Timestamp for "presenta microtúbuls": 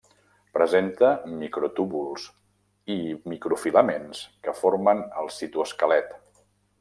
0.57-2.25